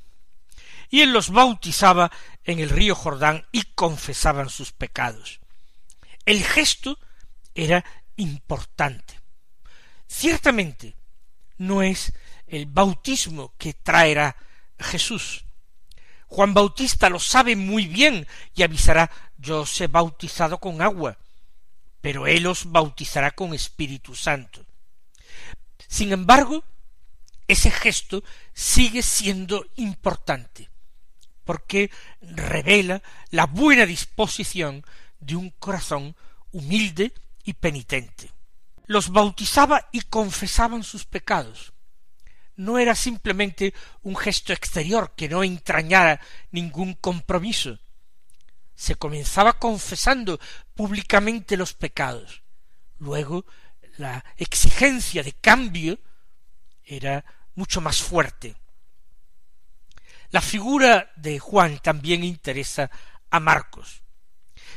y 0.90 1.00
él 1.02 1.12
los 1.12 1.30
bautizaba 1.30 2.10
en 2.44 2.58
el 2.58 2.68
río 2.68 2.94
Jordán 2.94 3.46
y 3.52 3.62
confesaban 3.62 4.50
sus 4.50 4.72
pecados. 4.72 5.40
El 6.26 6.42
gesto 6.42 6.98
era 7.54 7.84
importante. 8.16 9.20
Ciertamente 10.06 10.96
no 11.60 11.82
es 11.82 12.14
el 12.46 12.64
bautismo 12.64 13.52
que 13.58 13.74
traerá 13.74 14.34
Jesús. 14.78 15.44
Juan 16.26 16.54
Bautista 16.54 17.10
lo 17.10 17.20
sabe 17.20 17.54
muy 17.54 17.86
bien 17.86 18.26
y 18.54 18.62
avisará 18.62 19.10
yo 19.36 19.60
os 19.60 19.80
he 19.80 19.86
bautizado 19.86 20.58
con 20.58 20.80
agua, 20.80 21.18
pero 22.00 22.26
él 22.26 22.46
os 22.46 22.70
bautizará 22.70 23.32
con 23.32 23.52
Espíritu 23.52 24.14
Santo. 24.14 24.64
Sin 25.86 26.12
embargo, 26.12 26.64
ese 27.46 27.70
gesto 27.70 28.24
sigue 28.54 29.02
siendo 29.02 29.66
importante, 29.76 30.70
porque 31.44 31.90
revela 32.22 33.02
la 33.30 33.44
buena 33.44 33.84
disposición 33.84 34.82
de 35.18 35.36
un 35.36 35.50
corazón 35.50 36.16
humilde 36.52 37.12
y 37.44 37.52
penitente. 37.52 38.30
Los 38.90 39.10
bautizaba 39.10 39.88
y 39.92 40.00
confesaban 40.00 40.82
sus 40.82 41.04
pecados. 41.04 41.72
No 42.56 42.76
era 42.76 42.96
simplemente 42.96 43.72
un 44.02 44.16
gesto 44.16 44.52
exterior 44.52 45.14
que 45.14 45.28
no 45.28 45.44
entrañara 45.44 46.20
ningún 46.50 46.94
compromiso. 46.94 47.78
Se 48.74 48.96
comenzaba 48.96 49.60
confesando 49.60 50.40
públicamente 50.74 51.56
los 51.56 51.72
pecados. 51.72 52.42
Luego 52.98 53.46
la 53.96 54.24
exigencia 54.36 55.22
de 55.22 55.34
cambio 55.34 56.00
era 56.82 57.24
mucho 57.54 57.80
más 57.80 58.02
fuerte. 58.02 58.56
La 60.30 60.40
figura 60.40 61.12
de 61.14 61.38
Juan 61.38 61.78
también 61.78 62.24
interesa 62.24 62.90
a 63.30 63.38
Marcos. 63.38 64.02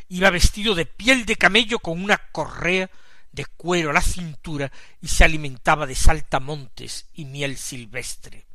Iba 0.08 0.30
vestido 0.30 0.76
de 0.76 0.86
piel 0.86 1.26
de 1.26 1.36
camello 1.36 1.80
con 1.80 2.04
una 2.04 2.20
correa 2.32 2.92
de 3.34 3.46
cuero 3.46 3.90
a 3.90 3.94
la 3.94 4.02
cintura 4.02 4.72
y 5.02 5.08
se 5.08 5.24
alimentaba 5.24 5.86
de 5.86 5.96
saltamontes 5.96 7.08
y 7.16 7.26
miel 7.26 7.58
silvestre. 7.58 8.46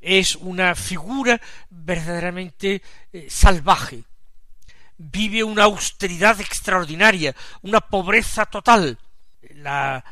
Es 0.00 0.34
una 0.36 0.74
figura 0.74 1.40
verdaderamente 1.70 2.82
eh, 3.12 3.26
salvaje. 3.30 4.02
Vive 4.96 5.44
una 5.44 5.64
austeridad 5.64 6.40
extraordinaria, 6.40 7.36
una 7.62 7.80
pobreza 7.80 8.46
total. 8.46 8.98
La, 9.50 10.02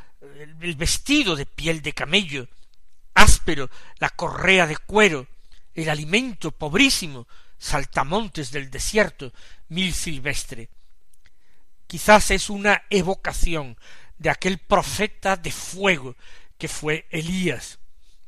el 0.60 0.76
vestido 0.76 1.34
de 1.34 1.46
piel 1.46 1.80
de 1.80 1.94
camello, 1.94 2.48
áspero, 3.14 3.70
la 3.98 4.10
correa 4.10 4.66
de 4.66 4.76
cuero, 4.76 5.26
el 5.74 5.88
alimento 5.88 6.50
pobrísimo, 6.50 7.26
saltamontes 7.58 8.50
del 8.50 8.70
desierto, 8.70 9.32
mil 9.68 9.94
silvestre. 9.94 10.68
Quizás 11.94 12.32
es 12.32 12.50
una 12.50 12.82
evocación 12.90 13.78
de 14.18 14.28
aquel 14.28 14.58
profeta 14.58 15.36
de 15.36 15.52
fuego 15.52 16.16
que 16.58 16.66
fue 16.66 17.06
Elías, 17.08 17.78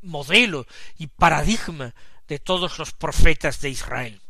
modelo 0.02 0.68
y 0.98 1.08
paradigma 1.08 1.92
de 2.28 2.38
todos 2.38 2.78
los 2.78 2.92
profetas 2.92 3.60
de 3.60 3.70
Israel. 3.70 4.22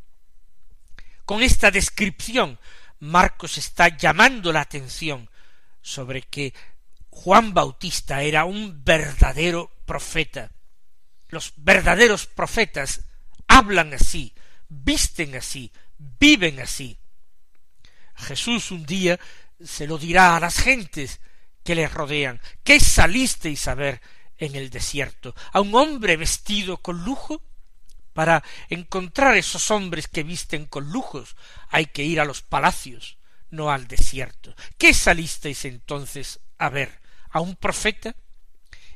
Con 1.26 1.42
esta 1.42 1.70
descripción, 1.70 2.58
Marcos 2.98 3.58
está 3.58 3.94
llamando 3.94 4.54
la 4.54 4.62
atención 4.62 5.28
sobre 5.82 6.22
que 6.22 6.54
Juan 7.10 7.52
Bautista 7.52 8.22
era 8.22 8.46
un 8.46 8.84
verdadero 8.86 9.70
profeta. 9.84 10.50
Los 11.28 11.52
verdaderos 11.58 12.24
profetas 12.24 13.02
hablan 13.46 13.92
así, 13.92 14.32
visten 14.70 15.34
así, 15.34 15.70
viven 15.98 16.58
así. 16.58 16.98
Jesús 18.16 18.70
un 18.70 18.84
día 18.86 19.18
se 19.62 19.86
lo 19.86 19.98
dirá 19.98 20.36
a 20.36 20.40
las 20.40 20.58
gentes 20.58 21.20
que 21.62 21.74
le 21.74 21.88
rodean. 21.88 22.40
¿Qué 22.62 22.80
salisteis 22.80 23.68
a 23.68 23.74
ver 23.74 24.00
en 24.38 24.54
el 24.54 24.70
desierto? 24.70 25.34
¿A 25.52 25.60
un 25.60 25.74
hombre 25.74 26.16
vestido 26.16 26.78
con 26.78 27.04
lujo? 27.04 27.42
Para 28.12 28.42
encontrar 28.70 29.36
esos 29.36 29.70
hombres 29.70 30.08
que 30.08 30.22
visten 30.22 30.64
con 30.64 30.90
lujos 30.90 31.36
hay 31.68 31.86
que 31.86 32.02
ir 32.02 32.18
a 32.18 32.24
los 32.24 32.40
palacios, 32.40 33.18
no 33.50 33.70
al 33.70 33.88
desierto. 33.88 34.54
¿Qué 34.78 34.94
salisteis 34.94 35.66
entonces 35.66 36.40
a 36.56 36.70
ver? 36.70 37.00
¿A 37.30 37.40
un 37.40 37.56
profeta? 37.56 38.16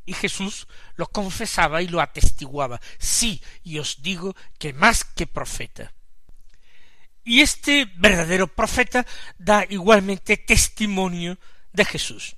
Y 0.06 0.14
Jesús 0.14 0.66
lo 0.94 1.06
confesaba 1.06 1.82
y 1.82 1.88
lo 1.88 2.00
atestiguaba. 2.00 2.80
Sí, 2.98 3.42
y 3.62 3.78
os 3.78 4.00
digo 4.00 4.34
que 4.58 4.72
más 4.72 5.04
que 5.04 5.26
profeta. 5.26 5.92
Y 7.30 7.42
este 7.42 7.84
verdadero 7.94 8.48
profeta 8.48 9.06
da 9.38 9.64
igualmente 9.68 10.36
testimonio 10.36 11.38
de 11.72 11.84
Jesús. 11.84 12.34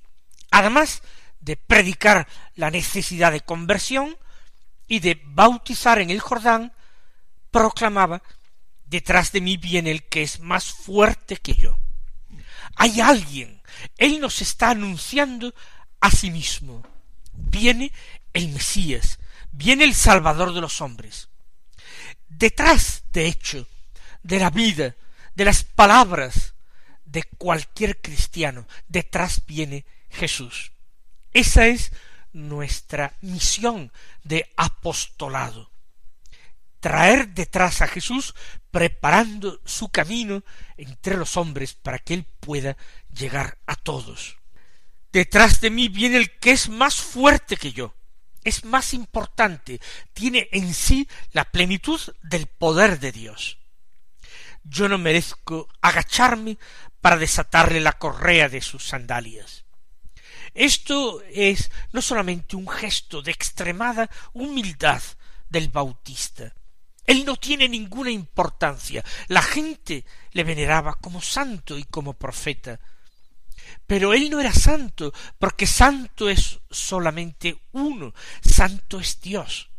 Además 0.51 1.01
de 1.39 1.57
predicar 1.57 2.27
la 2.53 2.69
necesidad 2.69 3.31
de 3.31 3.41
conversión 3.41 4.15
y 4.87 4.99
de 4.99 5.19
bautizar 5.25 5.97
en 5.97 6.11
el 6.11 6.19
Jordán, 6.19 6.73
proclamaba 7.49 8.21
detrás 8.85 9.31
de 9.31 9.41
mí 9.41 9.57
viene 9.57 9.89
el 9.89 10.03
que 10.03 10.21
es 10.21 10.39
más 10.41 10.65
fuerte 10.65 11.37
que 11.37 11.55
yo. 11.55 11.75
Hay 12.75 13.01
alguien, 13.01 13.63
él 13.97 14.21
nos 14.21 14.43
está 14.43 14.69
anunciando 14.69 15.55
a 16.01 16.11
sí 16.11 16.29
mismo. 16.29 16.83
Viene 17.33 17.91
el 18.31 18.49
Mesías, 18.49 19.17
viene 19.51 19.85
el 19.85 19.95
Salvador 19.95 20.53
de 20.53 20.61
los 20.61 20.81
hombres. 20.81 21.29
Detrás, 22.29 23.05
de 23.11 23.25
hecho, 23.25 23.67
de 24.23 24.39
la 24.39 24.49
vida, 24.49 24.95
de 25.35 25.45
las 25.45 25.63
palabras 25.63 26.53
de 27.05 27.23
cualquier 27.23 28.01
cristiano. 28.01 28.65
Detrás 28.87 29.45
viene 29.45 29.85
Jesús. 30.09 30.71
Esa 31.33 31.67
es 31.67 31.91
nuestra 32.31 33.13
misión 33.21 33.91
de 34.23 34.51
apostolado. 34.57 35.71
Traer 36.79 37.29
detrás 37.29 37.81
a 37.81 37.87
Jesús 37.87 38.33
preparando 38.71 39.61
su 39.63 39.89
camino 39.89 40.43
entre 40.75 41.15
los 41.15 41.37
hombres 41.37 41.73
para 41.75 41.99
que 41.99 42.15
Él 42.15 42.25
pueda 42.39 42.75
llegar 43.13 43.57
a 43.67 43.75
todos. 43.75 44.37
Detrás 45.11 45.61
de 45.61 45.69
mí 45.69 45.87
viene 45.87 46.17
el 46.17 46.39
que 46.39 46.51
es 46.51 46.69
más 46.69 46.95
fuerte 46.95 47.55
que 47.55 47.71
yo, 47.71 47.93
es 48.43 48.65
más 48.65 48.93
importante, 48.93 49.79
tiene 50.13 50.49
en 50.51 50.73
sí 50.73 51.07
la 51.31 51.45
plenitud 51.45 52.01
del 52.23 52.47
poder 52.47 52.99
de 52.99 53.11
Dios 53.11 53.62
yo 54.63 54.87
no 54.87 54.97
merezco 54.97 55.67
agacharme 55.81 56.57
para 57.01 57.17
desatarle 57.17 57.79
la 57.79 57.93
correa 57.93 58.49
de 58.49 58.61
sus 58.61 58.87
sandalias. 58.87 59.65
Esto 60.53 61.21
es 61.31 61.71
no 61.91 62.01
solamente 62.01 62.55
un 62.55 62.67
gesto 62.67 63.21
de 63.21 63.31
extremada 63.31 64.09
humildad 64.33 65.01
del 65.49 65.69
Bautista. 65.69 66.53
Él 67.05 67.25
no 67.25 67.35
tiene 67.35 67.67
ninguna 67.67 68.11
importancia. 68.11 69.03
La 69.27 69.41
gente 69.41 70.05
le 70.31 70.43
veneraba 70.43 70.95
como 70.95 71.21
santo 71.21 71.77
y 71.77 71.83
como 71.83 72.13
profeta. 72.13 72.79
Pero 73.85 74.13
él 74.13 74.29
no 74.29 74.39
era 74.39 74.53
santo, 74.53 75.13
porque 75.37 75.67
santo 75.67 76.29
es 76.29 76.59
solamente 76.69 77.61
uno, 77.73 78.13
santo 78.41 78.99
es 78.99 79.19
Dios. 79.19 79.69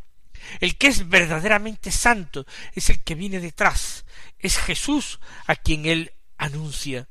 El 0.59 0.77
que 0.77 0.87
es 0.87 1.07
verdaderamente 1.07 1.91
santo 1.91 2.45
es 2.73 2.89
el 2.89 3.03
que 3.03 3.15
viene 3.15 3.39
detrás, 3.39 4.05
es 4.39 4.57
Jesús 4.57 5.19
a 5.47 5.55
quien 5.55 5.85
él 5.85 6.13
anuncia. 6.37 7.07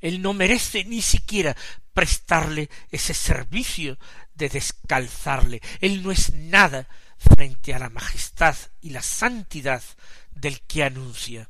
Él 0.00 0.20
no 0.20 0.34
merece 0.34 0.84
ni 0.84 1.00
siquiera 1.00 1.56
prestarle 1.92 2.68
ese 2.90 3.14
servicio 3.14 3.98
de 4.34 4.48
descalzarle. 4.48 5.62
Él 5.80 6.02
no 6.02 6.10
es 6.10 6.34
nada 6.34 6.86
frente 7.16 7.72
a 7.72 7.78
la 7.78 7.88
majestad 7.88 8.56
y 8.82 8.90
la 8.90 9.02
santidad 9.02 9.82
del 10.30 10.60
que 10.62 10.84
anuncia. 10.84 11.48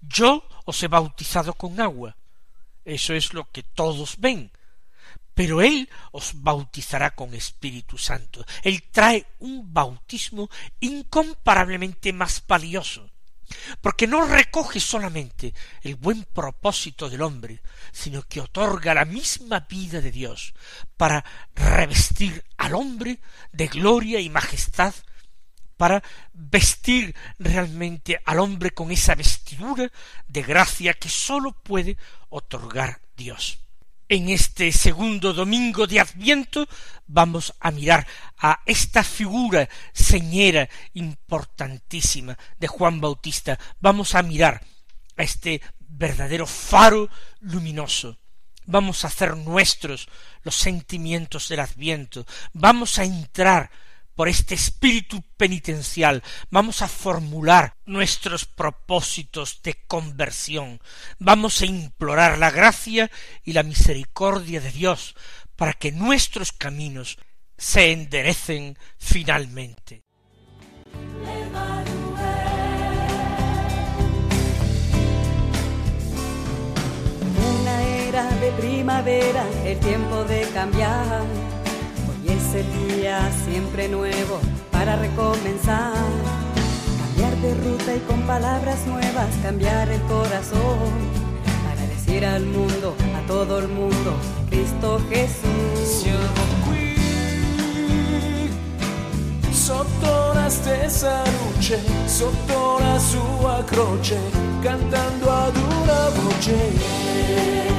Yo 0.00 0.46
os 0.64 0.82
he 0.82 0.88
bautizado 0.88 1.54
con 1.54 1.80
agua. 1.80 2.16
Eso 2.84 3.14
es 3.14 3.34
lo 3.34 3.50
que 3.50 3.62
todos 3.62 4.16
ven 4.18 4.50
pero 5.40 5.62
Él 5.62 5.88
os 6.12 6.42
bautizará 6.42 7.14
con 7.14 7.32
Espíritu 7.32 7.96
Santo. 7.96 8.44
Él 8.62 8.82
trae 8.92 9.24
un 9.38 9.72
bautismo 9.72 10.50
incomparablemente 10.80 12.12
más 12.12 12.44
valioso, 12.46 13.10
porque 13.80 14.06
no 14.06 14.26
recoge 14.26 14.80
solamente 14.80 15.54
el 15.80 15.94
buen 15.94 16.24
propósito 16.24 17.08
del 17.08 17.22
hombre, 17.22 17.62
sino 17.90 18.20
que 18.24 18.42
otorga 18.42 18.92
la 18.92 19.06
misma 19.06 19.60
vida 19.60 20.02
de 20.02 20.12
Dios 20.12 20.52
para 20.98 21.24
revestir 21.54 22.44
al 22.58 22.74
hombre 22.74 23.18
de 23.50 23.68
gloria 23.68 24.20
y 24.20 24.28
majestad, 24.28 24.92
para 25.78 26.02
vestir 26.34 27.14
realmente 27.38 28.20
al 28.26 28.40
hombre 28.40 28.72
con 28.72 28.90
esa 28.90 29.14
vestidura 29.14 29.90
de 30.28 30.42
gracia 30.42 30.92
que 30.92 31.08
sólo 31.08 31.52
puede 31.52 31.96
otorgar 32.28 33.00
Dios 33.16 33.58
en 34.10 34.28
este 34.28 34.72
segundo 34.72 35.32
domingo 35.32 35.86
de 35.86 36.00
Adviento 36.00 36.68
vamos 37.06 37.54
a 37.60 37.70
mirar 37.70 38.06
a 38.38 38.60
esta 38.66 39.04
figura 39.04 39.68
señera 39.92 40.68
importantísima 40.94 42.36
de 42.58 42.66
Juan 42.66 43.00
Bautista. 43.00 43.56
Vamos 43.78 44.16
a 44.16 44.22
mirar 44.22 44.66
a 45.16 45.22
este 45.22 45.62
verdadero 45.78 46.46
faro 46.46 47.08
luminoso, 47.38 48.18
vamos 48.66 49.04
a 49.04 49.08
hacer 49.08 49.36
nuestros 49.36 50.08
los 50.42 50.56
sentimientos 50.56 51.48
del 51.48 51.60
adviento, 51.60 52.26
vamos 52.52 52.98
a 52.98 53.04
entrar 53.04 53.70
por 54.20 54.28
este 54.28 54.54
espíritu 54.54 55.24
penitencial, 55.38 56.22
vamos 56.50 56.82
a 56.82 56.88
formular 56.88 57.78
nuestros 57.86 58.44
propósitos 58.44 59.62
de 59.62 59.82
conversión, 59.86 60.78
vamos 61.18 61.62
a 61.62 61.64
implorar 61.64 62.36
la 62.36 62.50
gracia 62.50 63.10
y 63.44 63.54
la 63.54 63.62
misericordia 63.62 64.60
de 64.60 64.72
Dios 64.72 65.14
para 65.56 65.72
que 65.72 65.90
nuestros 65.90 66.52
caminos 66.52 67.16
se 67.56 67.92
enderecen 67.92 68.76
finalmente. 68.98 70.02
Una 77.54 77.82
era 77.84 78.24
de 78.24 78.52
primavera, 78.52 79.46
el 79.64 79.80
tiempo 79.80 80.24
de 80.24 80.42
cambiar. 80.52 81.59
Hoy 82.52 82.60
es 82.60 82.66
el 82.66 82.96
día 82.96 83.30
siempre 83.44 83.88
nuevo 83.88 84.40
para 84.72 84.96
recomenzar. 84.96 85.94
Cambiar 86.98 87.36
de 87.36 87.54
ruta 87.54 87.94
y 87.94 88.00
con 88.00 88.22
palabras 88.22 88.86
nuevas 88.86 89.28
cambiar 89.42 89.88
el 89.88 90.00
corazón. 90.02 90.90
Para 91.64 91.86
decir 91.86 92.24
al 92.24 92.46
mundo, 92.46 92.96
a 93.16 93.26
todo 93.26 93.58
el 93.58 93.68
mundo, 93.68 94.14
Cristo 94.48 95.00
Jesús. 95.10 96.06
sotto 99.52 100.34
la 100.34 100.50
stessa 100.50 101.22
luce, 101.54 101.78
sotto 102.08 102.80
la 102.80 102.98
sua 102.98 103.64
croce, 103.66 104.18
cantando 104.62 105.30
ad 105.30 105.54
una 105.56 106.08
voce. 106.16 107.69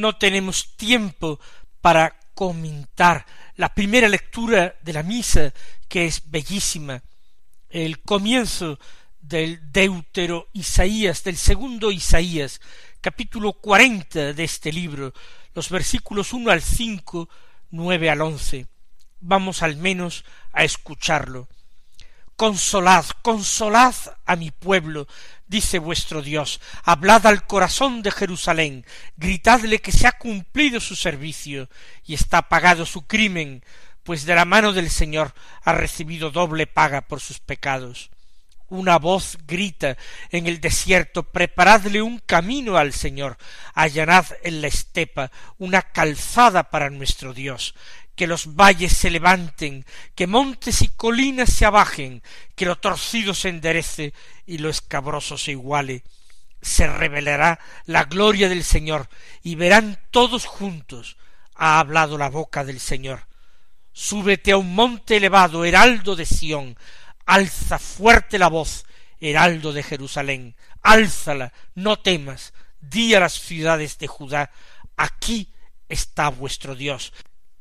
No 0.00 0.16
tenemos 0.16 0.76
tiempo 0.76 1.38
para 1.80 2.18
comentar 2.34 3.26
la 3.56 3.74
primera 3.74 4.08
lectura 4.08 4.74
de 4.82 4.92
la 4.92 5.02
misa, 5.02 5.52
que 5.88 6.06
es 6.06 6.30
bellísima, 6.30 7.02
el 7.68 8.00
comienzo 8.00 8.78
del 9.20 9.70
Deutero 9.70 10.48
Isaías, 10.54 11.22
del 11.22 11.36
segundo 11.36 11.92
Isaías, 11.92 12.60
capítulo 13.00 13.52
cuarenta 13.52 14.32
de 14.32 14.44
este 14.44 14.72
libro, 14.72 15.12
los 15.54 15.68
versículos 15.68 16.32
uno 16.32 16.50
al 16.50 16.62
cinco, 16.62 17.28
nueve 17.70 18.08
al 18.08 18.22
once. 18.22 18.66
Vamos 19.20 19.62
al 19.62 19.76
menos 19.76 20.24
a 20.52 20.64
escucharlo. 20.64 21.48
Consolad, 22.40 23.04
consolad 23.20 23.94
a 24.24 24.34
mi 24.34 24.50
pueblo, 24.50 25.06
dice 25.46 25.78
vuestro 25.78 26.22
Dios, 26.22 26.58
hablad 26.84 27.26
al 27.26 27.46
corazón 27.46 28.00
de 28.00 28.10
Jerusalén, 28.10 28.86
gritadle 29.18 29.80
que 29.80 29.92
se 29.92 30.06
ha 30.06 30.12
cumplido 30.12 30.80
su 30.80 30.96
servicio 30.96 31.68
y 32.06 32.14
está 32.14 32.48
pagado 32.48 32.86
su 32.86 33.02
crimen, 33.02 33.62
pues 34.04 34.24
de 34.24 34.34
la 34.34 34.46
mano 34.46 34.72
del 34.72 34.88
Señor 34.88 35.34
ha 35.64 35.72
recibido 35.72 36.30
doble 36.30 36.66
paga 36.66 37.02
por 37.02 37.20
sus 37.20 37.40
pecados. 37.40 38.08
Una 38.70 38.98
voz 38.98 39.36
grita 39.46 39.98
en 40.30 40.46
el 40.46 40.62
desierto, 40.62 41.24
preparadle 41.24 42.00
un 42.00 42.20
camino 42.20 42.78
al 42.78 42.94
Señor, 42.94 43.36
allanad 43.74 44.24
en 44.44 44.62
la 44.62 44.68
estepa 44.68 45.30
una 45.58 45.82
calzada 45.82 46.70
para 46.70 46.88
nuestro 46.88 47.34
Dios, 47.34 47.74
que 48.20 48.26
los 48.26 48.54
valles 48.54 48.92
se 48.92 49.08
levanten, 49.08 49.86
que 50.14 50.26
montes 50.26 50.82
y 50.82 50.88
colinas 50.88 51.48
se 51.48 51.64
abajen, 51.64 52.22
que 52.54 52.66
lo 52.66 52.76
torcido 52.76 53.32
se 53.32 53.48
enderece 53.48 54.12
y 54.44 54.58
lo 54.58 54.68
escabroso 54.68 55.38
se 55.38 55.52
iguale. 55.52 56.04
Se 56.60 56.86
revelará 56.86 57.58
la 57.86 58.04
gloria 58.04 58.50
del 58.50 58.62
Señor 58.62 59.08
y 59.42 59.54
verán 59.54 59.98
todos 60.10 60.44
juntos. 60.44 61.16
Ha 61.54 61.80
hablado 61.80 62.18
la 62.18 62.28
boca 62.28 62.62
del 62.62 62.78
Señor. 62.78 63.26
Súbete 63.94 64.52
a 64.52 64.58
un 64.58 64.74
monte 64.74 65.16
elevado, 65.16 65.64
heraldo 65.64 66.14
de 66.14 66.26
Sión, 66.26 66.76
alza 67.24 67.78
fuerte 67.78 68.38
la 68.38 68.48
voz, 68.48 68.84
heraldo 69.18 69.72
de 69.72 69.82
Jerusalén, 69.82 70.56
álzala, 70.82 71.54
no 71.74 71.98
temas, 71.98 72.52
di 72.82 73.14
a 73.14 73.20
las 73.20 73.40
ciudades 73.40 73.96
de 73.96 74.08
Judá, 74.08 74.50
aquí 74.98 75.54
está 75.88 76.28
vuestro 76.28 76.74
Dios. 76.74 77.14